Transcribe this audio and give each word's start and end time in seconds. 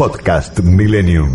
Podcast 0.00 0.60
Millennium. 0.60 1.28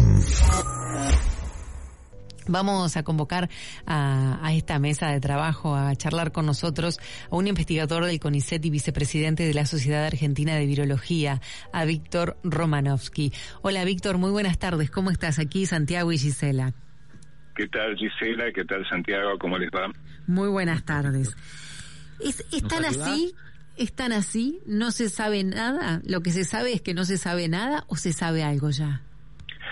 Vamos 2.48 2.98
a 2.98 3.04
convocar 3.04 3.48
a, 3.86 4.52
esta 4.54 4.80
mesa 4.80 5.12
de 5.12 5.20
trabajo 5.20 5.76
a 5.76 5.96
charlar 5.96 6.32
con 6.32 6.48
nosotros 6.48 6.98
a 7.30 7.36
un 7.36 7.46
investigador 7.46 8.06
del 8.06 8.20
CONICET 8.20 8.66
y 8.66 8.72
vicepresidente 8.72 9.44
de 9.44 9.54
la 9.54 9.68
Sociedad 9.68 10.04
Argentina 10.04 10.56
de 10.56 10.66
Virología, 10.66 11.42
a 11.72 11.86
Víctor 11.86 12.38
Romanovsky. 12.44 13.32
Hola 13.62 13.86
Víctor, 13.86 14.18
muy 14.18 14.32
buenas 14.32 14.58
tardes. 14.58 14.90
¿Cómo 14.90 15.12
estás? 15.12 15.38
Aquí 15.38 15.68
Santiago 15.68 16.12
y 16.12 16.18
Gisela. 16.18 16.74
¿Qué 17.56 17.68
tal 17.68 17.96
Gisela? 17.96 18.52
¿Qué 18.52 18.66
tal 18.66 18.84
Santiago? 18.90 19.38
¿Cómo 19.38 19.60
les 19.60 19.70
va? 19.70 19.92
Muy 20.26 20.48
buenas 20.48 20.84
tardes. 20.84 21.38
¿Es, 22.20 22.44
¿Están 22.52 22.84
así? 22.86 23.36
¿Están 23.78 24.14
así? 24.14 24.60
¿No 24.66 24.92
se 24.92 25.10
sabe 25.10 25.44
nada? 25.44 26.02
¿Lo 26.06 26.22
que 26.22 26.32
se 26.32 26.44
sabe 26.44 26.74
es 26.74 26.82
que 26.82 26.94
no 26.94 27.04
se 27.04 27.18
sabe 27.18 27.48
nada 27.50 27.84
o 27.88 27.96
se 27.96 28.14
sabe 28.14 28.44
algo 28.44 28.70
ya? 28.70 29.02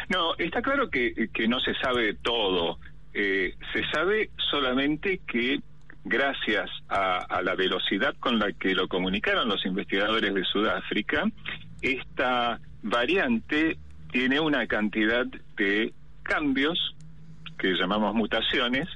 No, 0.09 0.35
está 0.37 0.61
claro 0.61 0.89
que, 0.89 1.29
que 1.33 1.47
no 1.47 1.59
se 1.59 1.73
sabe 1.75 2.13
todo. 2.15 2.79
Eh, 3.13 3.55
se 3.73 3.83
sabe 3.93 4.29
solamente 4.51 5.21
que 5.27 5.59
gracias 6.03 6.69
a, 6.89 7.41
la 7.43 7.55
velocidad 7.55 8.15
con 8.19 8.39
la 8.39 8.51
que 8.51 8.73
lo 8.73 8.87
comunicaron 8.87 9.47
los 9.47 9.65
investigadores 9.65 10.33
de 10.33 10.43
Sudáfrica, 10.43 11.23
esta 11.81 12.59
variante 12.81 13.77
tiene 14.11 14.39
una 14.39 14.67
cantidad 14.67 15.25
de 15.55 15.93
cambios 16.23 16.95
que 17.57 17.73
llamamos 17.73 18.13
mutaciones 18.15 18.87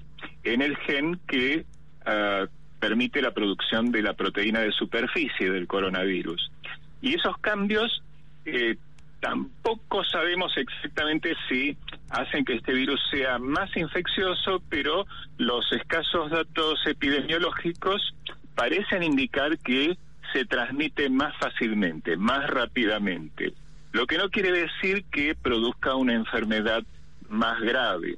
en 0.43 0.61
el 0.61 0.75
gen 0.77 1.19
que 1.27 1.65
ah, 2.05 2.45
permite 2.79 3.21
la 3.21 3.31
producción 3.31 3.91
de 3.91 4.01
la 4.01 4.13
proteína 4.13 4.59
de 4.61 4.71
superficie 4.71 5.51
del 5.51 5.67
coronavirus. 5.67 6.51
Y 7.01 7.15
esos 7.15 7.37
cambios 7.39 8.01
eh, 8.45 8.77
tampoco 9.19 10.03
sabemos 10.03 10.55
exactamente 10.57 11.35
si 11.49 11.77
hacen 12.09 12.45
que 12.45 12.55
este 12.55 12.73
virus 12.73 12.99
sea 13.11 13.39
más 13.39 13.75
infeccioso, 13.75 14.61
pero 14.69 15.05
los 15.37 15.71
escasos 15.71 16.31
datos 16.31 16.79
epidemiológicos 16.85 18.13
parecen 18.55 19.03
indicar 19.03 19.57
que 19.59 19.97
se 20.33 20.45
transmite 20.45 21.09
más 21.09 21.35
fácilmente, 21.37 22.17
más 22.17 22.49
rápidamente, 22.49 23.53
lo 23.91 24.05
que 24.05 24.17
no 24.17 24.29
quiere 24.29 24.51
decir 24.51 25.05
que 25.11 25.35
produzca 25.35 25.95
una 25.95 26.13
enfermedad 26.13 26.83
más 27.29 27.59
grave. 27.61 28.17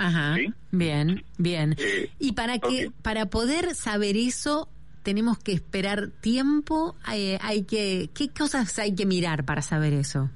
Ajá. 0.00 0.38
Bien, 0.70 1.22
bien. 1.36 1.76
Eh, 1.78 2.10
y 2.18 2.32
para 2.32 2.58
que 2.58 2.90
para 3.02 3.26
poder 3.26 3.74
saber 3.74 4.16
eso 4.16 4.66
tenemos 5.02 5.38
que 5.38 5.52
esperar 5.52 6.08
tiempo, 6.22 6.96
hay, 7.04 7.36
hay 7.42 7.64
que 7.64 8.08
¿qué 8.14 8.30
cosas 8.30 8.78
hay 8.78 8.94
que 8.94 9.04
mirar 9.04 9.44
para 9.44 9.60
saber 9.60 9.92
eso? 9.92 10.30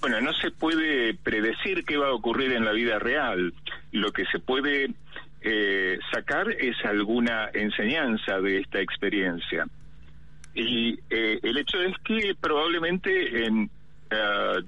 Bueno, 0.00 0.22
no 0.22 0.32
se 0.32 0.50
puede 0.50 1.12
predecir 1.12 1.84
qué 1.84 1.98
va 1.98 2.08
a 2.08 2.14
ocurrir 2.14 2.52
en 2.52 2.64
la 2.64 2.72
vida 2.72 2.98
real. 2.98 3.52
Lo 3.92 4.12
que 4.12 4.24
se 4.32 4.38
puede 4.38 4.94
eh, 5.42 5.98
sacar 6.10 6.50
es 6.50 6.82
alguna 6.82 7.50
enseñanza 7.52 8.40
de 8.40 8.60
esta 8.60 8.80
experiencia. 8.80 9.66
Y 10.54 10.98
eh, 11.10 11.38
el 11.42 11.58
hecho 11.58 11.82
es 11.82 11.94
que 11.98 12.34
probablemente 12.40 13.44
en 13.44 13.70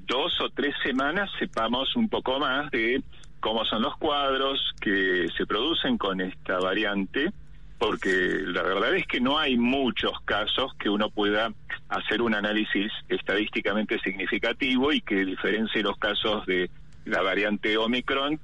dos 0.06 0.40
o 0.40 0.50
tres 0.50 0.72
semanas 0.84 1.28
sepamos 1.40 1.96
un 1.96 2.08
poco 2.08 2.38
más 2.38 2.70
de 2.70 3.02
cómo 3.42 3.64
son 3.64 3.82
los 3.82 3.96
cuadros 3.96 4.72
que 4.80 5.26
se 5.36 5.44
producen 5.46 5.98
con 5.98 6.20
esta 6.20 6.58
variante, 6.60 7.32
porque 7.76 8.40
la 8.46 8.62
verdad 8.62 8.94
es 8.94 9.04
que 9.06 9.20
no 9.20 9.36
hay 9.36 9.58
muchos 9.58 10.12
casos 10.24 10.72
que 10.78 10.88
uno 10.88 11.10
pueda 11.10 11.52
hacer 11.88 12.22
un 12.22 12.34
análisis 12.36 12.90
estadísticamente 13.08 13.98
significativo 13.98 14.92
y 14.92 15.00
que 15.00 15.24
diferencie 15.24 15.82
los 15.82 15.98
casos 15.98 16.46
de 16.46 16.70
la 17.04 17.20
variante 17.20 17.76
Omicron 17.76 18.38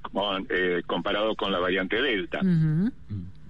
eh, 0.49 0.81
comparado 0.85 1.33
con 1.35 1.53
la 1.53 1.59
variante 1.59 2.01
Delta. 2.01 2.41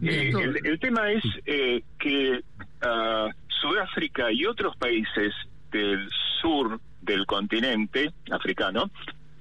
Eh, 0.03 0.31
el, 0.63 0.79
tema 0.79 1.11
es 1.11 1.23
eh, 1.47 1.81
que 1.97 2.41
uh, 2.85 3.29
Sudáfrica 3.47 4.31
y 4.31 4.45
otros 4.45 4.77
países 4.77 5.33
del 5.71 6.07
sur 6.39 6.79
del 7.01 7.25
continente 7.25 8.11
africano 8.29 8.91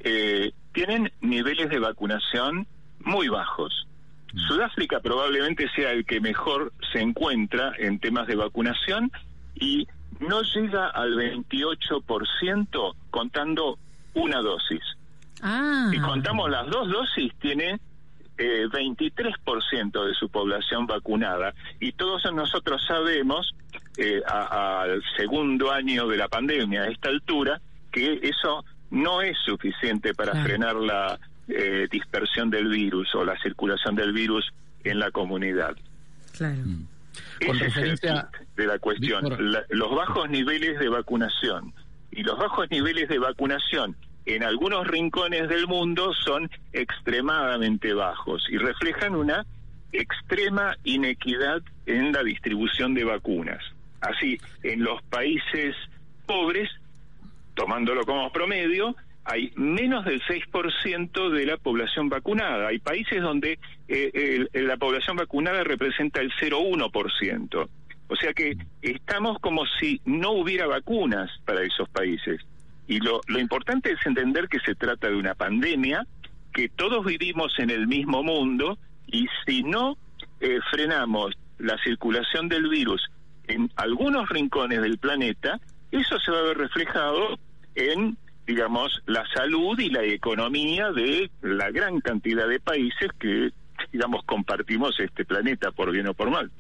eh, 0.00 0.52
tienen 0.72 1.12
niveles 1.20 1.70
de 1.70 1.78
vacunación 1.78 2.66
muy 3.00 3.28
bajos. 3.28 3.86
Mm. 4.32 4.38
Sudáfrica 4.48 5.00
probablemente 5.00 5.68
sea 5.74 5.92
el 5.92 6.04
que 6.04 6.20
mejor 6.20 6.72
se 6.92 7.00
encuentra 7.00 7.72
en 7.78 7.98
temas 7.98 8.26
de 8.26 8.36
vacunación 8.36 9.10
y 9.54 9.86
no 10.20 10.42
llega 10.42 10.88
al 10.88 11.14
28% 11.14 12.94
contando 13.10 13.78
una 14.14 14.40
dosis. 14.40 14.82
Ah. 15.42 15.88
Si 15.90 15.98
contamos 16.00 16.50
las 16.50 16.66
dos 16.66 16.88
dosis, 16.88 17.32
tiene 17.38 17.78
eh, 18.36 18.66
23% 18.68 20.04
de 20.04 20.14
su 20.14 20.28
población 20.28 20.86
vacunada. 20.86 21.54
Y 21.80 21.92
todos 21.92 22.22
nosotros 22.32 22.84
sabemos, 22.86 23.54
eh, 23.96 24.20
al 24.26 25.02
segundo 25.16 25.70
año 25.70 26.06
de 26.06 26.16
la 26.16 26.28
pandemia, 26.28 26.82
a 26.82 26.88
esta 26.88 27.08
altura, 27.08 27.60
que 27.90 28.20
eso 28.22 28.64
no 28.91 29.22
es 29.22 29.37
suficiente 29.44 30.15
para 30.15 30.43
frenar 30.43 30.76
la 30.76 31.19
eh, 31.49 31.88
dispersión 31.91 32.50
del 32.50 32.69
virus 32.69 33.15
o 33.15 33.25
la 33.25 33.38
circulación 33.41 33.94
del 33.94 34.12
virus 34.12 34.53
en 34.84 34.99
la 34.99 35.10
comunidad. 35.10 35.76
Claro. 36.37 36.62
Mm. 36.65 36.87
Ese 37.41 37.66
es 37.66 37.76
el 37.76 37.99
de 38.56 38.66
la 38.66 38.78
cuestión. 38.78 39.25
los 39.71 39.94
bajos 39.94 40.28
niveles 40.31 40.78
de 40.78 40.88
vacunación 40.88 41.72
y 42.10 42.22
los 42.22 42.38
bajos 42.38 42.71
niveles 42.71 43.09
de 43.09 43.19
vacunación 43.19 43.97
en 44.26 44.43
algunos 44.43 44.87
rincones 44.87 45.49
del 45.49 45.66
mundo 45.66 46.12
son 46.12 46.50
extremadamente 46.72 47.94
bajos 47.94 48.47
y 48.50 48.59
reflejan 48.59 49.15
una 49.15 49.47
extrema 49.93 50.76
inequidad 50.84 51.62
en 51.87 52.12
la 52.12 52.22
distribución 52.22 52.94
de 52.94 53.05
vacunas. 53.05 53.62
Así, 54.00 54.38
en 54.62 54.84
los 54.84 55.03
países 55.05 55.75
pobres 56.26 56.69
tomándolo 57.58 58.04
como 58.04 58.30
promedio, 58.30 58.94
hay 59.24 59.50
menos 59.56 60.04
del 60.04 60.22
6% 60.22 61.30
de 61.30 61.44
la 61.44 61.56
población 61.56 62.08
vacunada. 62.08 62.69
Hay 62.69 62.78
países 62.78 63.20
donde 63.20 63.58
eh, 63.88 64.46
la 64.52 64.76
población 64.76 65.16
vacunada 65.16 65.64
representa 65.64 66.20
el 66.20 66.30
0,1%. 66.41 67.69
O 68.06 68.16
sea 68.16 68.32
que 68.32 68.56
estamos 68.80 69.38
como 69.41 69.66
si 69.66 70.00
no 70.04 70.30
hubiera 70.30 70.69
vacunas 70.69 71.30
para 71.44 71.62
esos 71.62 71.88
países. 71.88 72.41
Y 72.86 73.00
lo, 73.00 73.20
lo 73.26 73.41
importante 73.41 73.90
es 73.90 74.06
entender 74.06 74.48
que 74.48 74.60
se 74.60 74.76
trata 74.76 75.08
de 75.08 75.16
una 75.16 75.34
pandemia, 75.34 76.06
que 76.54 76.69
todos 76.69 77.04
vivimos 77.04 77.52
en 77.58 77.70
el 77.70 77.88
mismo 77.88 78.22
mundo 78.22 78.78
y 79.08 79.26
si 79.44 79.64
no 79.64 79.98
eh, 80.40 80.60
frenamos 80.70 81.36
la 81.58 81.76
circulación 81.82 82.48
del 82.48 82.69
virus 82.69 83.10
en 83.48 83.69
algunos 83.75 84.28
rincones 84.28 84.80
del 84.80 84.98
planeta, 84.98 85.60
eso 85.90 86.19
se 86.20 86.30
va 86.30 86.38
a 86.38 86.42
ver 86.42 86.58
reflejado 86.58 87.38
en, 87.78 88.18
digamos, 88.46 89.02
la 89.06 89.24
salud 89.34 89.78
y 89.78 89.90
la 89.90 90.04
economía 90.04 90.90
de 90.90 91.30
la 91.42 91.70
gran 91.70 92.00
cantidad 92.00 92.48
de 92.48 92.60
países 92.60 93.10
que, 93.18 93.50
digamos, 93.92 94.24
compartimos 94.24 94.98
este 94.98 95.24
planeta, 95.24 95.70
por 95.70 95.92
bien 95.92 96.08
o 96.08 96.14
por 96.14 96.30
mal. 96.30 96.50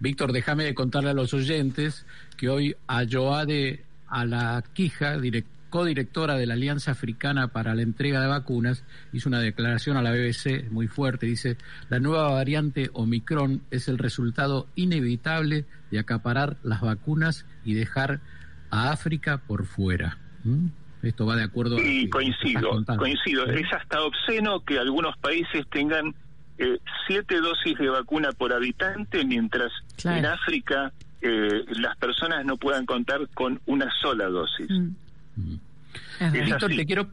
Víctor, 0.00 0.32
déjame 0.32 0.74
contarle 0.74 1.10
a 1.10 1.14
los 1.14 1.34
oyentes 1.34 2.06
que 2.36 2.48
hoy 2.48 2.76
a 2.86 3.04
Joade 3.10 3.84
a 4.08 4.24
la 4.24 4.62
Quija, 4.72 5.16
codirectora 5.70 6.36
de 6.36 6.46
la 6.46 6.54
Alianza 6.54 6.92
Africana 6.92 7.48
para 7.48 7.74
la 7.74 7.82
Entrega 7.82 8.20
de 8.20 8.28
Vacunas, 8.28 8.84
hizo 9.12 9.28
una 9.28 9.40
declaración 9.40 9.96
a 9.96 10.02
la 10.02 10.12
BBC 10.12 10.70
muy 10.70 10.86
fuerte. 10.86 11.26
Dice, 11.26 11.56
la 11.88 11.98
nueva 11.98 12.30
variante 12.30 12.90
Omicron 12.92 13.62
es 13.70 13.88
el 13.88 13.98
resultado 13.98 14.68
inevitable 14.74 15.64
de 15.90 15.98
acaparar 15.98 16.56
las 16.62 16.80
vacunas 16.80 17.46
y 17.64 17.74
dejar 17.74 18.20
a 18.70 18.90
África 18.90 19.38
por 19.46 19.66
fuera. 19.66 20.18
¿Mm? 20.46 20.68
Esto 21.02 21.26
va 21.26 21.36
de 21.36 21.44
acuerdo. 21.44 21.78
Sí, 21.78 22.08
coincido, 22.08 22.84
coincido. 22.98 23.46
Es 23.46 23.72
hasta 23.72 24.02
obsceno 24.02 24.60
que 24.60 24.78
algunos 24.78 25.16
países 25.18 25.66
tengan 25.70 26.14
eh, 26.58 26.78
siete 27.06 27.40
dosis 27.40 27.78
de 27.78 27.88
vacuna 27.88 28.32
por 28.32 28.52
habitante, 28.52 29.24
mientras 29.24 29.70
en 30.04 30.24
África 30.24 30.92
eh, 31.20 31.64
las 31.78 31.96
personas 31.98 32.44
no 32.44 32.56
puedan 32.56 32.86
contar 32.86 33.28
con 33.34 33.60
una 33.66 33.90
sola 34.00 34.26
dosis. 34.26 34.70
Mm. 34.70 34.94
Mm. 35.36 35.60
Víctor, 36.32 36.74
te 36.74 36.86
quiero, 36.86 37.10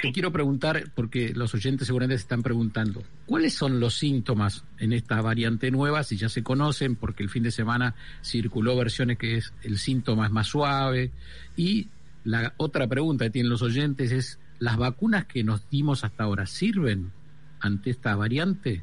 te 0.00 0.12
quiero 0.12 0.32
preguntar, 0.32 0.84
porque 0.94 1.32
los 1.34 1.52
oyentes 1.54 1.86
seguramente 1.86 2.18
se 2.18 2.22
están 2.22 2.42
preguntando, 2.42 3.02
¿cuáles 3.26 3.54
son 3.54 3.80
los 3.80 3.94
síntomas 3.94 4.64
en 4.78 4.92
esta 4.92 5.20
variante 5.20 5.70
nueva? 5.70 6.04
Si 6.04 6.16
ya 6.16 6.28
se 6.28 6.42
conocen, 6.42 6.96
porque 6.96 7.22
el 7.22 7.28
fin 7.28 7.42
de 7.42 7.50
semana 7.50 7.94
circuló 8.22 8.76
versiones 8.76 9.18
que 9.18 9.36
es 9.36 9.52
el 9.62 9.78
síntoma 9.78 10.26
es 10.26 10.32
más 10.32 10.46
suave 10.46 11.10
y 11.56 11.88
la 12.24 12.54
otra 12.56 12.86
pregunta 12.86 13.26
que 13.26 13.30
tienen 13.30 13.50
los 13.50 13.62
oyentes 13.62 14.10
es, 14.12 14.40
¿las 14.58 14.76
vacunas 14.76 15.26
que 15.26 15.44
nos 15.44 15.68
dimos 15.70 16.04
hasta 16.04 16.24
ahora 16.24 16.46
sirven 16.46 17.12
ante 17.60 17.90
esta 17.90 18.16
variante? 18.16 18.82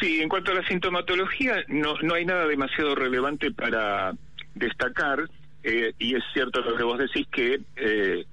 Sí, 0.00 0.20
en 0.20 0.28
cuanto 0.28 0.52
a 0.52 0.54
la 0.54 0.66
sintomatología, 0.66 1.64
no, 1.68 1.94
no 2.02 2.14
hay 2.14 2.26
nada 2.26 2.46
demasiado 2.46 2.94
relevante 2.94 3.50
para 3.50 4.12
destacar, 4.54 5.28
eh, 5.62 5.94
y 5.98 6.14
es 6.14 6.22
cierto 6.32 6.60
lo 6.60 6.76
que 6.76 6.82
vos 6.82 6.98
decís 6.98 7.26
que 7.30 7.60
eh, 7.76 8.26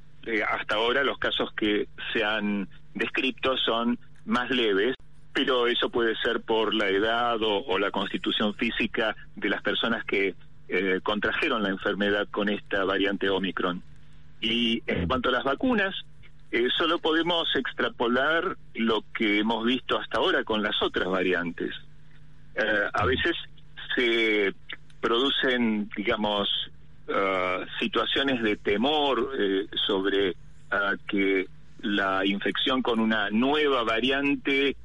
hasta 0.47 0.75
ahora 0.75 1.03
los 1.03 1.17
casos 1.17 1.51
que 1.53 1.87
se 2.13 2.23
han 2.23 2.67
descrito 2.93 3.55
son 3.57 3.97
más 4.25 4.49
leves, 4.49 4.95
pero 5.33 5.67
eso 5.67 5.89
puede 5.89 6.15
ser 6.17 6.41
por 6.41 6.73
la 6.73 6.89
edad 6.89 7.37
o, 7.41 7.79
la 7.79 7.91
constitución 7.91 8.53
física 8.55 9.15
de 9.35 9.49
las 9.49 9.61
personas 9.61 10.03
que 10.05 10.35
eh, 10.67 10.99
contrajeron 11.03 11.63
la 11.63 11.69
enfermedad 11.69 12.27
con 12.29 12.49
esta 12.49 12.83
variante 12.83 13.29
Omicron. 13.29 13.81
Y 14.41 14.81
en 14.87 15.07
cuanto 15.07 15.29
a 15.29 15.33
las 15.33 15.43
vacunas, 15.43 15.95
eh, 16.51 16.67
solo 16.77 16.99
podemos 16.99 17.47
extrapolar 17.55 18.57
lo 18.73 19.03
que 19.13 19.39
hemos 19.39 19.65
visto 19.65 19.97
hasta 19.97 20.17
ahora 20.17 20.43
con 20.43 20.61
las 20.61 20.81
otras 20.81 21.07
variantes. 21.07 21.73
Eh, 22.55 22.89
a 22.91 23.05
veces 23.05 23.35
se 23.95 24.53
producen, 24.99 25.89
digamos, 25.95 26.49
uh, 27.07 27.65
situaciones 27.79 28.41
de 28.43 28.57
temor 28.57 29.31
eh, 29.37 29.67
sobre 29.87 30.31
uh, 30.31 30.97
que 31.07 31.47
la 31.81 32.25
infección 32.25 32.81
con 32.81 32.99
una 32.99 33.29
nueva 33.31 33.83
variante 33.83 34.75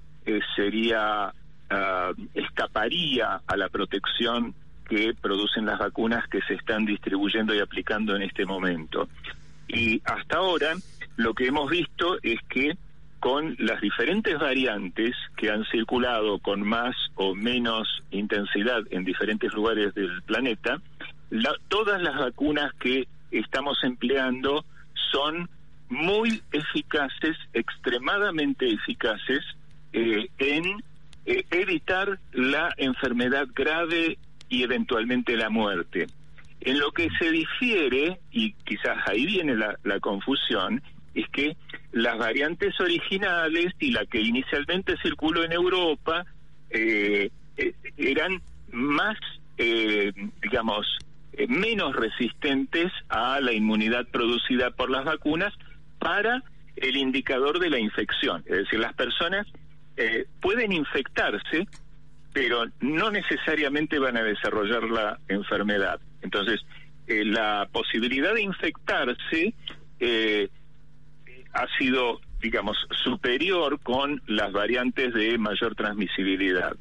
sería 0.57 1.33
uh, 1.71 2.23
escaparía 2.35 3.41
a 3.47 3.57
la 3.57 3.69
protección 3.69 4.55
que 4.89 5.15
producen 5.21 5.67
las 5.67 5.79
vacunas 5.79 6.27
que 6.29 6.41
se 6.43 6.55
están 6.55 6.85
distribuyendo 6.85 7.55
y 7.55 7.61
aplicando 7.61 8.17
en 8.17 8.23
este 8.23 8.45
momento. 8.45 9.09
Y 9.69 10.01
hasta 10.05 10.39
ahora 10.39 10.75
lo 11.17 11.35
que 11.35 11.47
hemos 11.47 11.71
visto 11.71 12.19
es 12.23 12.39
que 12.49 12.77
con 13.21 13.57
las 13.59 13.81
diferentes 13.81 14.39
variantes 14.39 15.17
que 15.37 15.51
han 15.51 15.65
circulado 15.65 16.39
con 16.39 16.63
más 16.63 16.95
o 17.15 17.35
menos 17.35 18.03
intensidad 18.11 18.83
en 18.91 19.05
diferentes 19.05 19.53
lugares 19.53 19.95
del 19.95 20.23
planeta, 20.23 20.81
todas 21.69 22.01
las 22.03 22.17
vacunas 22.17 22.73
que 22.75 23.09
estamos 23.31 23.79
empleando 23.83 24.65
son 25.11 25.49
muy 25.89 26.43
eficaces, 26.53 27.37
extremadamente 27.53 28.69
eficaces 28.69 29.43
eh, 29.93 30.29
en 30.39 30.83
eh, 31.25 31.45
evitar 31.51 32.19
la 32.33 32.73
enfermedad 32.77 33.47
grave 33.55 34.19
y 34.49 34.63
eventualmente 34.63 35.37
la 35.37 35.51
muerte. 35.51 36.07
En 36.61 36.79
lo 36.79 36.91
que 36.91 37.09
se 37.19 37.31
difiere, 37.31 38.19
y 38.31 38.53
quizás 38.53 38.99
ahí 39.07 39.27
viene 39.27 39.57
la, 39.57 40.01
confusión, 40.01 40.83
es 41.15 41.29
que 41.29 41.57
las 41.93 42.19
variantes 42.19 42.79
originales 42.81 43.73
y 43.79 43.93
la 43.93 44.05
que 44.07 44.21
inicialmente 44.21 44.97
circuló 45.03 45.45
en 45.45 45.53
Europa 45.53 46.25
eh, 46.71 47.31
eran 47.97 48.43
más, 48.73 49.17
digamos, 49.57 50.87
eh, 51.39 51.47
menos 51.49 51.95
resistentes 51.95 52.91
a 53.11 53.41
la 53.41 53.53
inmunidad 53.53 54.07
producida 54.07 54.71
por 54.71 54.91
las 54.91 55.05
vacunas 55.05 55.53
para 55.99 56.43
el 56.77 56.97
indicador 56.97 57.59
de 57.59 57.69
la 57.69 57.79
infección. 57.79 58.43
Es 58.47 58.59
decir, 58.59 58.81
las 58.81 58.95
personas 58.95 59.47
eh, 59.99 60.27
pueden 60.41 60.73
infectarse, 60.73 61.67
pero 62.33 62.65
no 62.81 63.11
necesariamente 63.11 63.99
van 63.99 64.17
a 64.17 64.23
desarrollar 64.23 64.85
la 64.85 65.19
enfermedad. 65.29 66.01
Entonces, 66.27 66.61
eh, 67.07 67.25
la 67.25 67.69
posibilidad 67.73 68.35
de 68.35 68.43
infectarse 68.43 69.55
ha 71.55 71.67
sido, 71.79 72.21
digamos, 72.43 72.77
superior 73.03 73.81
con 73.81 74.21
las 74.27 74.53
variantes 74.53 75.15
de 75.15 75.39
mayor 75.39 75.75
transmisibilidad, 75.75 76.77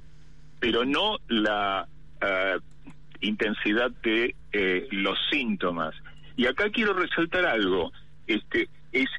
pero 0.60 0.84
no 0.84 1.18
la 1.30 1.88
intensidad 3.22 3.92
de 4.04 4.36
eh, 4.52 4.88
los 4.92 5.18
síntomas. 5.30 5.94
Y 6.36 6.48
acá 6.48 6.70
quiero 6.70 6.94
resaltar 6.94 7.46
algo, 7.46 7.92
este 8.28 8.70
es 8.92 9.10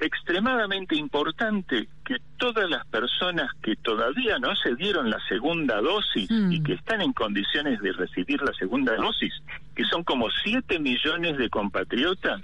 extremadamente 0.00 0.96
importante 0.96 1.88
que 2.04 2.16
todas 2.36 2.68
las 2.68 2.84
personas 2.86 3.50
que 3.62 3.76
todavía 3.76 4.38
no 4.38 4.54
se 4.56 4.74
dieron 4.74 5.08
la 5.08 5.18
segunda 5.28 5.80
dosis 5.80 6.30
y 6.30 6.60
mm. 6.60 6.62
que 6.64 6.72
están 6.74 7.00
en 7.00 7.12
condiciones 7.12 7.80
de 7.80 7.92
recibir 7.92 8.42
la 8.42 8.52
segunda 8.54 8.96
dosis, 8.96 9.32
que 9.74 9.84
son 9.84 10.04
como 10.04 10.28
7 10.30 10.78
millones 10.78 11.36
de 11.36 11.50
compatriotas, 11.50 12.40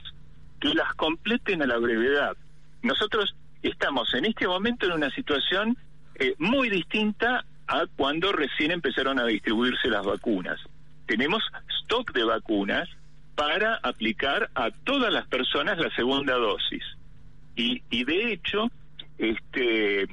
que 0.60 0.74
las 0.74 0.92
completen 0.94 1.62
a 1.62 1.66
la 1.66 1.78
brevedad. 1.78 2.36
Nosotros 2.82 3.34
estamos 3.62 4.12
en 4.14 4.26
este 4.26 4.46
momento 4.46 4.86
en 4.86 4.92
una 4.92 5.10
situación 5.10 5.76
eh, 6.16 6.34
muy 6.38 6.68
distinta 6.68 7.44
a 7.66 7.86
cuando 7.96 8.32
recién 8.32 8.72
empezaron 8.72 9.18
a 9.18 9.24
distribuirse 9.24 9.88
las 9.88 10.04
vacunas 10.04 10.60
tenemos 11.10 11.42
stock 11.82 12.12
de 12.12 12.22
vacunas 12.22 12.88
para 13.34 13.80
aplicar 13.82 14.48
a 14.54 14.70
todas 14.70 15.12
las 15.12 15.26
personas 15.26 15.76
la 15.76 15.90
segunda 15.96 16.34
dosis. 16.34 16.84
Y, 17.56 17.82
y 17.90 18.04
de 18.04 18.32
hecho, 18.32 18.70
este, 19.18 20.06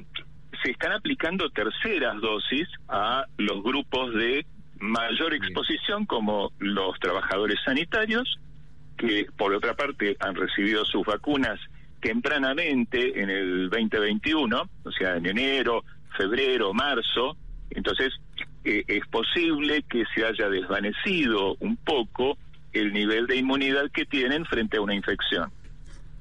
se 0.60 0.70
están 0.72 0.90
aplicando 0.90 1.50
terceras 1.50 2.20
dosis 2.20 2.66
a 2.88 3.26
los 3.36 3.62
grupos 3.62 4.12
de 4.14 4.44
mayor 4.80 5.34
exposición, 5.34 6.06
como 6.06 6.52
los 6.58 6.98
trabajadores 7.00 7.58
sanitarios, 7.64 8.38
que 8.96 9.26
por 9.36 9.54
otra 9.54 9.74
parte 9.74 10.16
han 10.20 10.34
recibido 10.34 10.84
sus 10.84 11.06
vacunas 11.06 11.58
tempranamente 12.00 13.20
en 13.20 13.30
el 13.30 13.70
2021, 13.70 14.68
o 14.84 14.92
sea, 14.92 15.16
en 15.16 15.26
enero, 15.26 15.84
febrero, 16.16 16.72
marzo. 16.72 17.36
Entonces, 17.70 18.12
es 18.64 19.06
posible 19.06 19.82
que 19.88 20.04
se 20.14 20.24
haya 20.24 20.48
desvanecido 20.48 21.56
un 21.60 21.76
poco 21.76 22.36
el 22.72 22.92
nivel 22.92 23.26
de 23.26 23.36
inmunidad 23.36 23.90
que 23.90 24.04
tienen 24.04 24.44
frente 24.44 24.76
a 24.76 24.80
una 24.80 24.94
infección. 24.94 25.50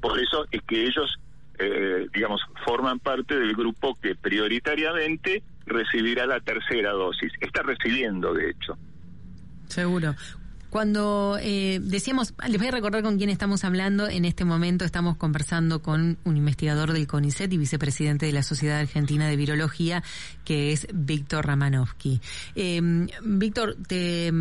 Por 0.02 0.20
eso 0.20 0.46
es 0.52 0.62
que 0.64 0.86
ellos, 0.86 1.20
eh, 1.60 2.08
digamos, 2.14 2.42
forman 2.66 3.00
parte 3.00 3.38
del 3.38 3.54
grupo 3.54 3.96
que 4.02 4.16
prioritariamente 4.16 5.44
recibirá 5.68 6.26
la 6.26 6.40
tercera 6.40 6.92
dosis. 6.92 7.32
Está 7.40 7.62
recibiendo, 7.62 8.34
de 8.34 8.50
hecho. 8.50 8.78
Seguro. 9.68 10.16
Cuando 10.70 11.38
eh, 11.42 11.80
decíamos, 11.82 12.34
les 12.48 12.58
voy 12.58 12.68
a 12.68 12.72
recordar 12.72 13.02
con 13.02 13.18
quién 13.18 13.30
estamos 13.30 13.64
hablando. 13.64 14.08
En 14.10 14.26
este 14.26 14.44
momento 14.44 14.84
estamos 14.84 15.16
conversando 15.16 15.82
con 15.82 16.18
un 16.26 16.38
investigador 16.38 16.92
del 16.92 17.08
CONICET 17.08 17.52
y 17.54 17.58
vicepresidente 17.58 18.26
de 18.26 18.34
la 18.34 18.44
Sociedad 18.44 18.80
Argentina 18.80 19.28
de 19.28 19.38
Virología, 19.38 20.04
que 20.44 20.74
es 20.74 20.88
Víctor 20.94 21.48
Ramanovsky. 21.48 22.20
Eh, 22.56 23.08
Víctor, 23.24 23.78
te, 23.88 24.32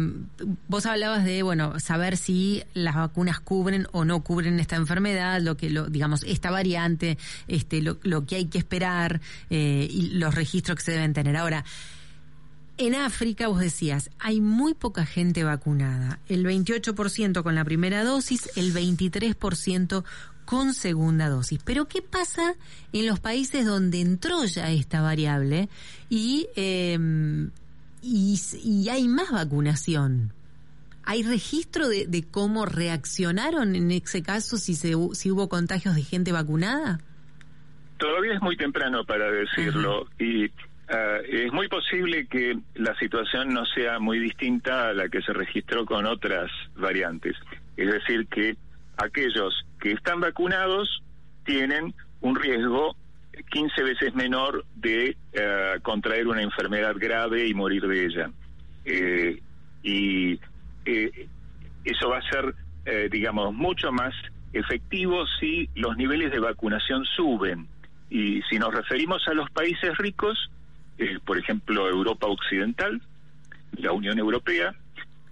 vos 0.69 0.87
hablabas 0.87 1.25
de, 1.25 1.43
bueno, 1.43 1.79
saber 1.79 2.17
si 2.17 2.63
las 2.75 2.97
vacunas 2.97 3.39
cubren 3.41 3.87
o 3.93 4.05
no 4.05 4.23
cubren 4.23 4.59
esta 4.59 4.77
enfermedad, 4.77 5.41
lo 5.41 5.57
que, 5.57 5.71
lo, 5.71 5.87
digamos, 5.89 6.25
esta 6.25 6.51
variante, 6.51 7.19
este, 7.47 7.81
lo, 7.83 7.99
lo 8.03 8.27
que 8.27 8.37
hay 8.37 8.47
que 8.47 8.59
esperar 8.59 9.21
eh, 9.49 9.87
y 9.91 10.11
los 10.11 10.35
registros 10.35 10.77
que 10.79 10.85
se 10.85 10.93
deben 10.93 11.13
tener. 11.13 11.37
Ahora, 11.37 11.65
en 12.79 12.95
África, 12.95 13.49
vos 13.49 13.61
decías, 13.61 14.11
hay 14.19 14.41
muy 14.41 14.75
poca 14.75 15.07
gente 15.07 15.45
vacunada. 15.45 16.19
El 16.29 16.45
28% 16.45 17.43
con 17.43 17.55
la 17.55 17.65
primera 17.65 18.05
dosis, 18.05 18.51
el 18.57 18.75
23% 18.75 20.05
con 20.45 20.75
segunda 20.75 21.29
dosis. 21.29 21.61
Pero 21.65 21.87
¿qué 21.87 22.03
pasa 22.03 22.55
en 22.93 23.07
los 23.07 23.21
países 23.21 23.67
donde 23.67 24.01
entró 24.01 24.45
ya 24.45 24.71
esta 24.71 25.01
variable 25.01 25.69
y, 26.09 26.49
em, 26.57 27.51
y, 28.03 28.89
hay 28.89 29.09
más 29.09 29.31
vacunación? 29.31 30.33
¿Hay 31.05 31.23
registro 31.23 31.89
de, 31.89 32.25
cómo 32.31 32.67
reaccionaron 32.67 33.77
en 33.77 33.91
ese 33.91 34.23
caso 34.23 34.57
si, 34.57 34.75
se, 34.75 34.95
si 35.13 35.31
hubo 35.31 35.49
contagios 35.49 35.95
de 35.95 36.03
gente 36.03 36.33
vacunada? 36.33 37.01
Todavía 37.99 38.35
es 38.35 38.43
muy 38.43 38.57
temprano 38.57 39.05
para 39.05 39.31
decirlo 39.31 40.09
y 40.19 40.51
Uh, 40.89 41.21
es 41.29 41.53
muy 41.53 41.69
posible 41.69 42.27
que 42.29 42.57
la 42.77 42.95
situación 42.97 43.53
no 43.53 43.65
sea 43.67 43.99
muy 43.99 44.21
distinta 44.21 44.89
a 44.89 44.93
la 44.93 45.09
que 45.09 45.21
se 45.21 45.33
registró 45.33 45.85
con 45.85 46.07
otras 46.07 46.51
variantes. 46.77 47.37
Es 47.77 47.93
decir, 47.93 48.29
que 48.29 48.57
aquellos 48.97 49.67
que 49.81 49.93
están 49.93 50.21
vacunados 50.21 51.03
tienen 51.45 51.93
un 52.21 52.37
riesgo 52.37 52.97
15 53.51 53.83
veces 53.83 54.15
menor 54.15 54.65
de 54.77 55.17
uh, 55.35 55.81
contraer 55.83 56.27
una 56.27 56.43
enfermedad 56.43 56.95
grave 56.97 57.47
y 57.47 57.55
morir 57.55 57.87
de 57.87 58.07
ella. 58.07 58.31
Eh, 58.85 59.41
y 59.83 60.41
eh, 60.85 61.29
eso 61.85 62.09
va 62.09 62.19
a 62.19 62.31
ser, 62.31 62.55
eh, 62.87 63.09
digamos, 63.11 63.53
mucho 63.53 63.93
más 63.93 64.15
efectivo 64.53 65.25
si 65.39 65.69
los 65.75 65.97
niveles 65.97 66.31
de 66.33 66.39
vacunación 66.39 67.05
suben. 67.05 67.69
Y 68.09 68.41
si 68.43 68.59
nos 68.59 68.73
referimos 68.73 69.27
a 69.29 69.35
los 69.35 69.51
países 69.51 69.97
ricos, 69.99 70.51
eh, 70.99 71.19
por 71.25 71.39
ejemplo, 71.39 71.89
Europa 71.89 72.27
Occidental, 72.27 73.01
la 73.77 73.93
Unión 73.93 74.19
Europea. 74.19 74.75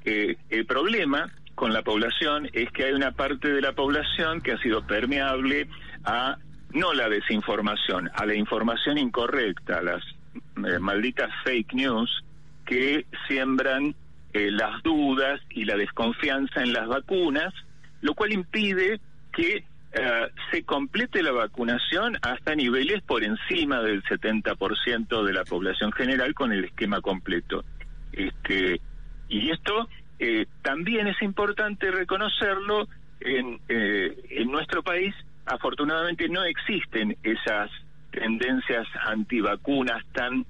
Eh, 0.05 0.37
el 0.51 0.67
problema 0.67 1.31
con 1.55 1.73
la 1.73 1.83
población 1.83 2.49
es 2.53 2.71
que 2.73 2.85
hay 2.85 2.93
una 2.93 3.13
parte 3.13 3.53
de 3.53 3.61
la 3.61 3.73
población 3.73 4.41
que 4.41 4.53
ha 4.53 4.59
sido 4.59 4.87
permeable 4.87 5.69
a 6.05 6.37
no 6.73 6.93
la 6.93 7.09
desinformación, 7.09 8.11
a 8.15 8.27
la 8.27 8.35
información 8.35 8.99
incorrecta, 8.99 9.79
a 9.79 9.83
las 9.83 10.03
eh, 10.35 10.79
malditas 10.81 11.31
fake 11.45 11.73
news 11.75 12.25
que 12.67 13.07
siembran 13.29 13.95
las 14.33 14.83
dudas 14.83 15.41
y 15.51 15.65
la 15.65 15.77
desconfianza 15.77 16.61
en 16.61 16.73
las 16.73 16.89
vacunas, 16.89 17.55
lo 18.01 18.15
cual 18.15 18.33
impide 18.33 18.99
que 19.33 19.65
eh, 19.97 20.29
se 20.51 20.65
complete 20.65 21.23
la 21.23 21.31
vacunación 21.31 22.19
hasta 22.21 22.57
niveles 22.57 23.01
por 23.03 23.23
encima 23.23 23.81
del 23.81 24.03
70% 24.03 25.23
de 25.23 25.33
la 25.33 25.45
población 25.45 25.93
general 25.93 26.35
con 26.35 26.51
el 26.53 26.65
esquema 26.65 27.01
completo. 27.01 27.65
Este, 28.13 28.81
y 29.29 29.51
esto 29.51 29.89
eh, 30.19 30.47
también 30.63 31.07
es 31.07 31.23
importante 31.23 31.93
reconocerlo 31.93 32.89
en, 33.21 33.61
eh, 33.69 34.17
en 34.31 34.51
nuestro 34.51 34.83
país. 34.83 35.15
Afortunadamente 35.47 36.29
no 36.29 36.43
existen 36.43 37.17
esas 37.23 37.71
tendencias 38.11 38.89
antivacunas 39.07 40.05
tan 40.13 40.45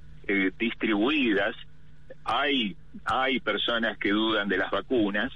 distribuidas. 0.59 1.55
Hay, 2.25 2.77
hay 3.05 3.41
personas 3.41 3.99
que 3.99 4.09
dudan 4.09 4.49
de 4.49 4.57
las 4.57 4.71
vacunas 4.71 5.31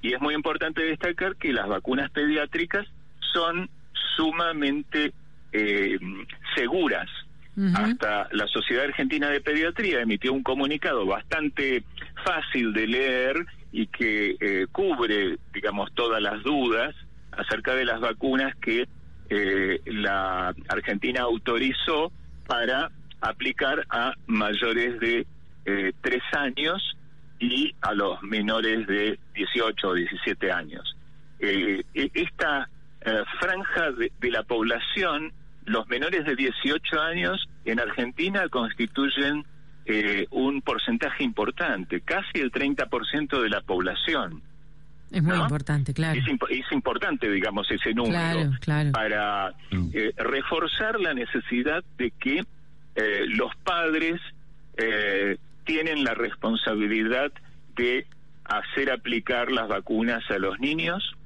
y 0.00 0.14
es 0.14 0.20
muy 0.20 0.34
importante 0.34 0.82
destacar 0.82 1.34
que 1.34 1.52
las 1.52 1.66
vacunas 1.66 2.08
pediátricas 2.10 2.86
son 3.32 3.68
sumamente 4.16 5.12
eh, 5.52 5.98
seguras. 6.54 7.08
Hasta 7.74 8.28
la 8.30 8.46
Sociedad 8.46 8.84
Argentina 8.84 9.30
de 9.30 9.40
Pediatría 9.40 10.00
emitió 10.00 10.32
un 10.32 10.44
comunicado 10.44 11.04
bastante 11.06 11.82
fácil 12.24 12.72
de 12.72 12.86
leer 12.86 13.46
y 13.72 13.88
que 13.88 14.36
eh, 14.38 14.66
cubre, 14.70 15.38
digamos, 15.52 15.92
todas 15.92 16.22
las 16.22 16.40
dudas 16.44 16.94
acerca 17.32 17.74
de 17.74 17.84
las 17.84 17.98
vacunas 17.98 18.54
que 18.58 18.86
eh, 19.28 19.80
la 19.86 20.54
Argentina 20.68 21.22
autorizó 21.22 22.12
para 22.46 22.92
aplicar 23.20 23.84
a 23.90 24.14
mayores 24.28 25.00
de 25.00 25.26
tres 26.00 26.22
años 26.32 26.96
y 27.40 27.74
a 27.82 27.92
los 27.92 28.22
menores 28.22 28.86
de 28.86 29.18
18 29.34 29.88
o 29.88 29.94
17 29.94 30.50
años. 30.50 30.96
E, 31.40 31.84
esta 32.14 32.68
eh, 33.00 33.22
franja 33.40 33.92
de, 33.92 34.30
la 34.30 34.42
población, 34.42 35.32
los 35.64 35.86
menores 35.88 36.24
de 36.24 36.34
18 36.34 37.00
años 37.00 37.48
en 37.64 37.80
Argentina 37.80 38.48
constituyen 38.48 39.44
eh, 39.86 40.26
un 40.30 40.62
porcentaje 40.62 41.22
importante, 41.22 42.00
casi 42.00 42.40
el 42.40 42.50
30% 42.50 43.40
de 43.40 43.48
la 43.48 43.60
población. 43.60 44.42
Es 45.10 45.22
muy 45.22 45.36
importante, 45.36 45.94
claro. 45.94 46.20
Es, 46.20 46.72
importante, 46.72 47.30
digamos, 47.30 47.70
ese 47.70 47.94
número 47.94 48.50
para 48.92 49.54
eh, 49.70 50.12
reforzar 50.18 51.00
la 51.00 51.14
necesidad 51.14 51.82
de 51.96 52.10
que 52.10 52.44
los 53.28 53.54
padres 53.62 54.20
tienen 55.64 56.02
la 56.02 56.14
responsabilidad 56.14 57.30
de 57.76 58.06
hacer 58.44 58.90
aplicar 58.90 59.52
las 59.52 59.68
vacunas 59.68 60.28
a 60.30 60.38
los 60.38 60.58
niños 60.58 61.16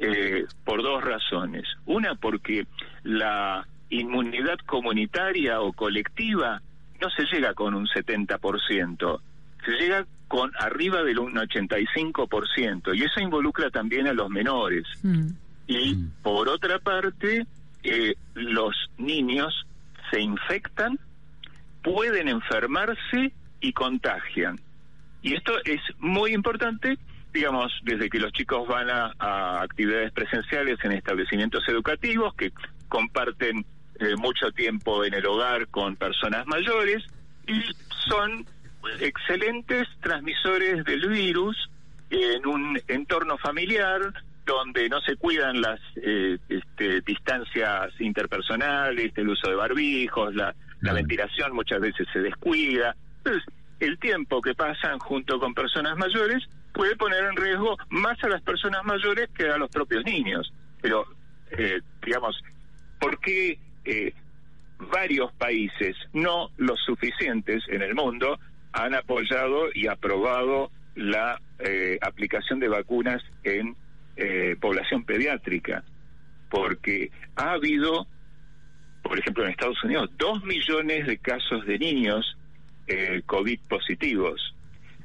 eh, 0.00 0.46
por 0.64 0.82
dos 0.82 1.04
razones. 1.04 1.64
Una, 1.84 2.14
porque 2.14 2.66
la 3.02 3.66
inmunidad 3.90 4.58
comunitaria 4.66 5.60
o 5.60 5.72
colectiva 5.72 6.62
no 7.00 7.10
se 7.10 7.24
llega 7.24 7.52
con 7.54 7.74
un 7.74 7.86
70%, 7.86 9.20
se 9.64 9.70
llega 9.72 10.06
con 10.26 10.52
arriba 10.58 11.02
del 11.02 11.18
un 11.18 11.34
85%, 11.34 12.96
y 12.96 13.02
eso 13.02 13.20
involucra 13.20 13.70
también 13.70 14.06
a 14.06 14.14
los 14.14 14.30
menores. 14.30 14.84
Mm. 15.02 15.28
Y 15.66 15.94
por 16.22 16.48
otra 16.48 16.78
parte, 16.78 17.46
eh, 17.82 18.14
los 18.34 18.74
niños 18.96 19.66
se 20.10 20.20
infectan, 20.20 20.98
pueden 21.82 22.28
enfermarse 22.28 23.32
y 23.60 23.72
contagian. 23.72 24.58
Y 25.22 25.34
esto 25.34 25.52
es 25.64 25.80
muy 25.98 26.32
importante 26.32 26.98
digamos, 27.32 27.72
desde 27.82 28.08
que 28.08 28.18
los 28.18 28.32
chicos 28.32 28.66
van 28.66 28.88
a, 28.90 29.62
actividades 29.62 30.12
presenciales 30.12 30.78
en 30.82 30.92
establecimientos 30.92 31.66
educativos 31.68 32.34
que 32.34 32.52
comparten 32.88 33.64
eh, 33.98 34.16
mucho 34.16 34.50
tiempo 34.52 35.04
en 35.04 35.14
el 35.14 35.26
hogar 35.26 35.68
con 35.68 35.96
personas 35.96 36.46
mayores 36.46 37.04
y 37.46 37.62
son 38.08 38.46
excelentes 39.00 39.88
transmisores 40.00 40.84
del 40.84 41.08
virus 41.08 41.70
en 42.10 42.46
un 42.46 42.80
entorno 42.88 43.38
familiar 43.38 44.00
donde 44.44 44.88
no 44.88 45.00
se 45.00 45.16
cuidan 45.16 45.60
las 45.60 45.78
eh, 45.96 46.38
este, 46.48 47.02
distancias 47.02 47.92
interpersonales, 48.00 49.12
el 49.16 49.28
uso 49.28 49.48
de 49.48 49.54
barbijos, 49.54 50.34
la, 50.34 50.54
la 50.80 50.92
ventilación 50.92 51.54
muchas 51.54 51.80
veces 51.80 52.08
se 52.12 52.20
descuida. 52.20 52.96
Entonces, 53.18 53.44
el 53.80 53.98
tiempo 53.98 54.40
que 54.40 54.54
pasan 54.54 54.98
junto 54.98 55.40
con 55.40 55.54
personas 55.54 55.96
mayores 55.96 56.46
puede 56.72 56.96
poner 56.96 57.24
en 57.24 57.36
riesgo 57.36 57.76
más 57.88 58.22
a 58.22 58.28
las 58.28 58.42
personas 58.42 58.84
mayores 58.84 59.28
que 59.36 59.48
a 59.48 59.56
los 59.56 59.70
propios 59.70 60.04
niños. 60.04 60.52
Pero, 60.80 61.06
eh, 61.50 61.80
digamos, 62.04 62.40
¿por 63.00 63.18
qué 63.20 63.58
eh, 63.84 64.12
varios 64.78 65.32
países, 65.32 65.96
no 66.12 66.50
los 66.58 66.78
suficientes 66.84 67.64
en 67.68 67.82
el 67.82 67.94
mundo, 67.94 68.38
han 68.72 68.94
apoyado 68.94 69.68
y 69.74 69.88
aprobado 69.88 70.70
la 70.94 71.40
eh, 71.58 71.98
aplicación 72.02 72.60
de 72.60 72.68
vacunas 72.68 73.22
en 73.42 73.76
población 74.60 75.04
pediátrica? 75.04 75.82
Porque 76.50 77.10
ha 77.36 77.52
habido, 77.52 78.06
por 79.02 79.18
ejemplo, 79.18 79.44
en 79.44 79.50
Estados 79.50 79.82
Unidos, 79.82 80.10
dos 80.18 80.44
millones 80.44 81.06
de 81.06 81.16
casos 81.16 81.64
de 81.64 81.78
niños 81.78 82.36
COVID 83.26 83.60
positivos. 83.68 84.54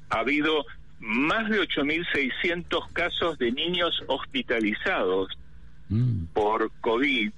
Ha 0.10 0.20
habido 0.20 0.66
más 1.00 1.50
de 1.50 1.60
8.600 1.62 2.92
casos 2.94 3.38
de 3.38 3.52
niños 3.52 4.02
hospitalizados 4.08 5.30
mm. 5.90 6.26
por 6.34 6.72
COVID 6.82 7.32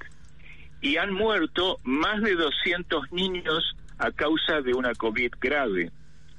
y 0.81 0.97
han 0.97 1.13
muerto 1.13 1.79
más 1.83 2.21
de 2.21 2.35
200 2.35 3.11
niños 3.11 3.75
a 3.97 4.11
causa 4.11 4.61
de 4.61 4.73
una 4.73 4.93
COVID 4.93 5.31
grave. 5.41 5.91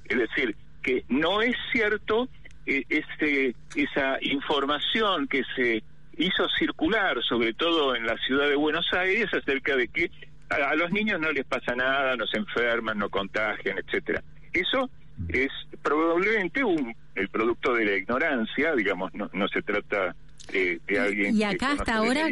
Es 0.04 0.18
decir, 0.18 0.56
que 0.82 1.04
no 1.08 1.42
es 1.42 1.56
cierto 1.72 2.28
eh, 2.66 2.84
este, 2.88 3.54
esa 3.74 4.18
información 4.22 5.26
que 5.26 5.42
se 5.56 5.82
hizo 6.16 6.48
circular, 6.58 7.22
sobre 7.22 7.52
todo 7.54 7.94
en 7.94 8.06
la 8.06 8.16
ciudad 8.18 8.48
de 8.48 8.56
Buenos 8.56 8.92
Aires, 8.92 9.32
acerca 9.32 9.76
de 9.76 9.88
que 9.88 10.10
a, 10.50 10.70
a 10.70 10.74
los 10.74 10.90
niños 10.92 11.20
no 11.20 11.30
les 11.32 11.44
pasa 11.44 11.74
nada, 11.74 12.16
no 12.16 12.26
se 12.26 12.38
enferman, 12.38 12.98
no 12.98 13.08
contagian, 13.08 13.78
etcétera. 13.78 14.22
Eso 14.52 14.90
es 15.28 15.48
probablemente 15.82 16.62
un, 16.62 16.94
el 17.14 17.28
producto 17.28 17.74
de 17.74 17.84
la 17.84 17.96
ignorancia, 17.96 18.74
digamos, 18.74 19.12
no, 19.14 19.28
no 19.32 19.48
se 19.48 19.62
trata 19.62 20.14
de, 20.52 20.80
alguien 20.98 21.36
y 21.36 21.42
acá 21.42 21.72
hasta 21.72 21.96
ahora 21.96 22.28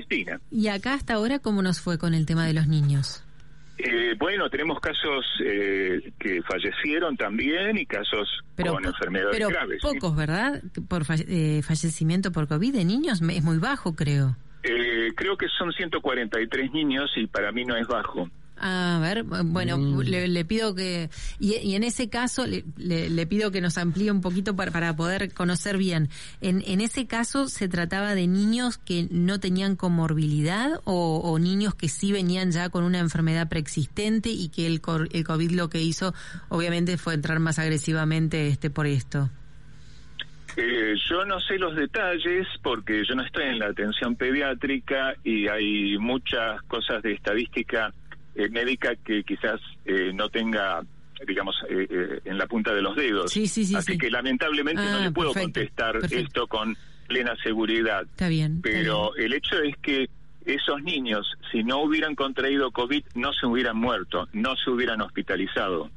y 0.50 0.68
acá 0.68 0.94
hasta 0.94 1.14
ahora 1.14 1.38
cómo 1.38 1.61
nos 1.61 1.80
fue 1.80 1.99
con 1.99 2.14
el 2.14 2.25
tema 2.25 2.46
de 2.46 2.54
los 2.54 2.66
niños 2.66 3.23
eh, 3.78 4.14
bueno, 4.18 4.49
tenemos 4.49 4.80
casos 4.80 5.26
eh, 5.44 6.12
que 6.18 6.40
fallecieron 6.42 7.14
también 7.14 7.76
y 7.76 7.85
casos 7.85 8.26
con 8.56 8.82
enfermedades 8.82 9.37
pero 9.37 9.49
graves. 9.49 9.82
Pocos, 9.82 10.16
¿verdad? 10.16 10.62
Por 10.88 11.02
eh, 11.28 11.61
fallecimiento 11.62 12.32
por 12.32 12.49
COVID 12.49 12.73
de 12.73 12.87
niños 12.87 13.20
es 13.20 13.44
muy 13.44 13.58
bajo, 13.58 13.94
creo. 13.94 14.35
Creo 15.14 15.37
que 15.37 15.46
son 15.49 15.73
143 15.73 16.73
niños 16.73 17.11
y 17.16 17.26
para 17.26 17.52
mí 17.52 17.64
no 17.64 17.76
es 17.76 17.87
bajo. 17.87 18.28
A 18.58 18.99
ver, 19.02 19.23
bueno, 19.25 19.76
mm. 19.76 20.00
le, 20.00 20.44
pido 20.46 20.75
que, 20.75 21.11
y, 21.38 21.75
en 21.75 21.85
ese 21.85 22.08
caso 22.08 22.46
le, 22.46 22.64
le, 22.78 23.26
pido 23.26 23.50
que 23.50 23.61
nos 23.61 23.76
amplíe 23.76 24.11
un 24.11 24.23
poquito 24.23 24.56
para, 24.56 24.70
para 24.70 24.96
poder 24.96 25.35
conocer 25.35 25.76
bien. 25.76 26.08
En, 26.40 26.62
en, 26.66 26.80
ese 26.80 27.06
caso 27.06 27.49
se 27.49 27.68
trataba 27.68 28.14
de 28.14 28.26
niños 28.26 28.78
que 28.78 29.08
no 29.11 29.40
tenían 29.40 29.76
comorbilidad 29.76 30.80
o, 30.85 31.38
niños 31.38 31.75
que 31.75 31.90
sí 31.90 32.12
venían 32.12 32.50
ya 32.50 32.70
con 32.70 32.85
una 32.85 32.99
enfermedad 32.99 33.46
preexistente 33.49 34.30
y 34.30 34.49
que 34.49 34.66
el, 34.66 34.80
el 35.12 35.25
COVID 35.25 35.50
lo 35.50 35.68
que 35.68 35.82
hizo 35.82 36.14
obviamente 36.49 36.96
fue 36.96 37.12
entrar 37.12 37.38
más 37.40 37.58
agresivamente 37.58 38.49
este 38.49 38.70
por 38.70 38.87
esto. 38.87 39.28
Eh, 40.56 40.94
yo 41.08 41.25
no 41.26 41.38
sé 41.40 41.58
los 41.58 41.76
detalles 41.76 42.46
porque 42.62 43.04
yo 43.04 43.14
no 43.14 43.22
estoy 43.22 43.44
en 43.44 43.58
la 43.58 43.66
atención 43.66 44.16
pediátrica 44.16 45.14
y 45.22 45.48
hay 45.48 45.98
muchas 45.98 46.62
cosas 46.62 47.02
de 47.02 47.12
estadística 47.12 47.92
eh, 48.34 48.48
médica 48.48 48.94
que 48.96 49.22
quizás 49.22 49.60
eh, 49.84 50.12
no 50.14 50.28
tenga 50.28 50.82
digamos, 51.26 51.56
eh, 51.68 52.20
en 52.25 52.36
la 52.38 52.46
punta 52.46 52.75
de 52.75 52.82
los 52.82 52.96
dedos. 52.96 53.34
Así 53.34 53.98
que 53.98 54.10
lamentablemente 54.10 54.82
no 54.82 55.00
le 55.00 55.06
ah, 55.06 55.10
puedo 55.12 55.32
contestar 55.32 55.96
esto 56.10 56.46
con 56.46 56.76
plena 57.06 57.34
seguridad. 57.42 58.02
Está 58.02 58.28
bien. 58.28 58.60
Pero 58.60 59.14
el 59.16 59.32
hecho 59.32 59.60
es 59.62 59.76
que 59.78 60.08
esos 60.44 60.82
niños, 60.82 61.26
si 61.50 61.64
no 61.64 61.82
hubieran 61.82 62.14
contraído 62.14 62.70
COVID, 62.70 63.02
no 63.14 63.32
se 63.32 63.46
hubieran 63.46 63.76
muerto, 63.76 64.28
no 64.32 64.54
se 64.56 64.70
hubieran 64.70 65.00
hospitalizado. 65.00 65.90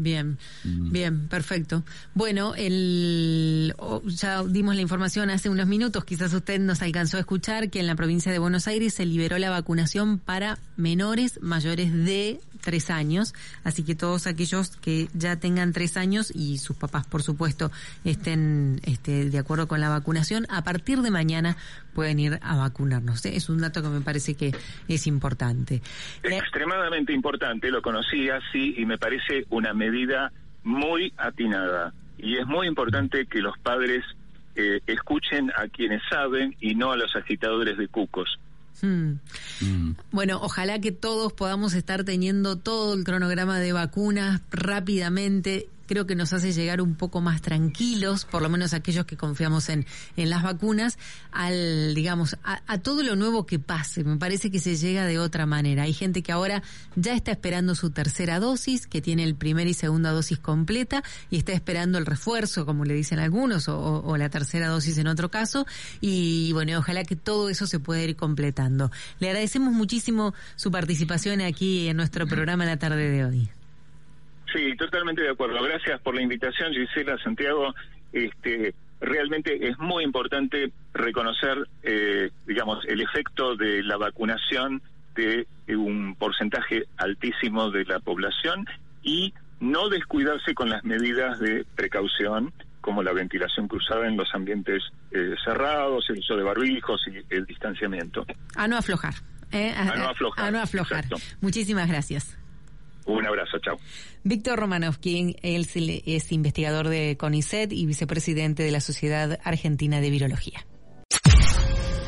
Bien, 0.00 0.38
mm. 0.62 0.92
bien, 0.92 1.26
perfecto. 1.26 1.82
Bueno, 2.14 2.54
el, 2.54 3.74
ya 4.06 4.44
dimos 4.44 4.76
la 4.76 4.80
información 4.80 5.28
hace 5.28 5.48
unos 5.48 5.66
minutos, 5.66 6.04
quizás 6.04 6.32
usted 6.32 6.60
nos 6.60 6.82
alcanzó 6.82 7.16
a 7.16 7.20
escuchar 7.20 7.68
que 7.68 7.80
en 7.80 7.88
la 7.88 7.96
provincia 7.96 8.30
de 8.30 8.38
Buenos 8.38 8.68
Aires 8.68 8.94
se 8.94 9.04
liberó 9.04 9.38
la 9.38 9.50
vacunación 9.50 10.20
para 10.20 10.60
menores 10.76 11.40
mayores 11.42 11.92
de 11.92 12.40
tres 12.60 12.90
años, 12.90 13.34
así 13.64 13.84
que 13.84 13.94
todos 13.94 14.26
aquellos 14.26 14.76
que 14.76 15.08
ya 15.14 15.36
tengan 15.36 15.72
tres 15.72 15.96
años 15.96 16.32
y 16.34 16.58
sus 16.58 16.76
papás, 16.76 17.06
por 17.06 17.22
supuesto, 17.22 17.70
estén 18.04 18.80
este, 18.84 19.30
de 19.30 19.38
acuerdo 19.38 19.68
con 19.68 19.80
la 19.80 19.88
vacunación, 19.88 20.46
a 20.50 20.62
partir 20.62 21.00
de 21.00 21.10
mañana 21.10 21.56
pueden 21.94 22.18
ir 22.18 22.38
a 22.42 22.56
vacunarnos. 22.56 23.24
¿eh? 23.26 23.36
Es 23.36 23.48
un 23.48 23.60
dato 23.60 23.82
que 23.82 23.88
me 23.88 24.00
parece 24.00 24.34
que 24.34 24.52
es 24.88 25.06
importante. 25.06 25.82
Extremadamente 26.22 27.12
importante, 27.12 27.70
lo 27.70 27.82
conocí 27.82 28.28
así 28.30 28.74
y 28.76 28.86
me 28.86 28.98
parece 28.98 29.46
una 29.50 29.74
medida 29.74 30.32
muy 30.62 31.12
atinada. 31.16 31.92
Y 32.18 32.36
es 32.36 32.46
muy 32.46 32.66
importante 32.66 33.26
que 33.26 33.40
los 33.40 33.56
padres 33.58 34.04
eh, 34.56 34.80
escuchen 34.86 35.50
a 35.56 35.68
quienes 35.68 36.02
saben 36.10 36.54
y 36.60 36.74
no 36.74 36.92
a 36.92 36.96
los 36.96 37.14
agitadores 37.14 37.78
de 37.78 37.88
cucos. 37.88 38.38
Hmm. 38.80 39.18
Mm. 39.60 39.96
Bueno, 40.12 40.40
ojalá 40.42 40.80
que 40.80 40.92
todos 40.92 41.32
podamos 41.32 41.74
estar 41.74 42.04
teniendo 42.04 42.56
todo 42.56 42.94
el 42.94 43.04
cronograma 43.04 43.58
de 43.58 43.72
vacunas 43.72 44.40
rápidamente 44.50 45.68
creo 45.88 46.06
que 46.06 46.14
nos 46.14 46.32
hace 46.32 46.52
llegar 46.52 46.80
un 46.80 46.94
poco 46.94 47.20
más 47.20 47.42
tranquilos, 47.42 48.24
por 48.24 48.42
lo 48.42 48.48
menos 48.48 48.74
aquellos 48.74 49.06
que 49.06 49.16
confiamos 49.16 49.68
en, 49.70 49.86
en 50.16 50.30
las 50.30 50.42
vacunas, 50.44 50.98
al, 51.32 51.94
digamos, 51.94 52.36
a, 52.44 52.78
todo 52.78 53.02
lo 53.02 53.16
nuevo 53.16 53.46
que 53.46 53.58
pase. 53.58 54.04
Me 54.04 54.18
parece 54.18 54.50
que 54.50 54.60
se 54.60 54.76
llega 54.76 55.06
de 55.06 55.18
otra 55.18 55.46
manera. 55.46 55.84
Hay 55.84 55.92
gente 55.94 56.22
que 56.22 56.30
ahora 56.30 56.62
ya 56.94 57.14
está 57.14 57.32
esperando 57.32 57.74
su 57.74 57.90
tercera 57.90 58.38
dosis, 58.38 58.86
que 58.86 59.00
tiene 59.00 59.24
el 59.24 59.34
primer 59.34 59.66
y 59.66 59.74
segunda 59.74 60.12
dosis 60.12 60.38
completa 60.38 61.02
y 61.30 61.38
está 61.38 61.52
esperando 61.52 61.98
el 61.98 62.06
refuerzo, 62.06 62.66
como 62.66 62.84
le 62.84 62.94
dicen 62.94 63.18
algunos, 63.18 63.68
o, 63.68 64.02
o 64.04 64.16
la 64.16 64.28
tercera 64.28 64.68
dosis 64.68 64.98
en 64.98 65.08
otro 65.08 65.30
caso. 65.30 65.66
Y 66.00 66.52
bueno, 66.52 66.78
ojalá 66.78 67.02
que 67.04 67.16
todo 67.16 67.48
eso 67.48 67.66
se 67.66 67.80
pueda 67.80 68.02
ir 68.02 68.14
completando. 68.14 68.92
Le 69.18 69.28
agradecemos 69.28 69.72
muchísimo 69.72 70.34
su 70.56 70.70
participación 70.70 71.40
aquí 71.40 71.88
en 71.88 71.96
nuestro 71.96 72.26
programa 72.26 72.66
la 72.66 72.76
tarde 72.76 73.10
de 73.10 73.24
hoy. 73.24 73.57
Sí, 74.52 74.76
totalmente 74.76 75.22
de 75.22 75.30
acuerdo. 75.30 75.62
Gracias 75.62 76.00
por 76.00 76.14
la 76.14 76.22
invitación, 76.22 76.72
Gisela, 76.72 77.18
Santiago. 77.18 77.74
Este, 78.12 78.74
realmente 79.00 79.68
es 79.68 79.78
muy 79.78 80.04
importante 80.04 80.72
reconocer, 80.94 81.68
eh, 81.82 82.30
digamos, 82.46 82.84
el 82.86 83.00
efecto 83.00 83.56
de 83.56 83.82
la 83.82 83.96
vacunación 83.96 84.82
de 85.14 85.46
un 85.68 86.14
porcentaje 86.16 86.84
altísimo 86.96 87.70
de 87.70 87.84
la 87.84 87.98
población 87.98 88.66
y 89.02 89.34
no 89.60 89.88
descuidarse 89.88 90.54
con 90.54 90.70
las 90.70 90.84
medidas 90.84 91.40
de 91.40 91.64
precaución 91.74 92.52
como 92.80 93.02
la 93.02 93.12
ventilación 93.12 93.68
cruzada 93.68 94.06
en 94.06 94.16
los 94.16 94.32
ambientes 94.34 94.82
eh, 95.10 95.34
cerrados, 95.44 96.08
el 96.08 96.20
uso 96.20 96.36
de 96.36 96.42
barbijos 96.42 97.04
y 97.08 97.34
el 97.34 97.44
distanciamiento. 97.44 98.24
A 98.54 98.68
no 98.68 98.76
aflojar. 98.78 99.14
¿eh? 99.52 99.74
A, 99.76 99.84
no 99.96 100.08
aflojar. 100.08 100.46
A 100.46 100.50
no 100.50 100.60
aflojar. 100.60 101.04
Muchísimas 101.40 101.88
gracias. 101.88 102.38
Un 103.08 103.26
abrazo, 103.26 103.58
chao. 103.58 103.78
Víctor 104.22 104.58
Romanov, 104.58 104.98
quien 104.98 105.34
es, 105.42 105.74
es 105.74 106.32
investigador 106.32 106.88
de 106.88 107.16
CONICET 107.18 107.72
y 107.72 107.86
vicepresidente 107.86 108.62
de 108.62 108.70
la 108.70 108.80
Sociedad 108.80 109.38
Argentina 109.42 110.00
de 110.00 110.10
Virología. 110.10 110.66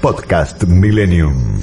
Podcast 0.03 0.65
Millennium. 0.65 1.61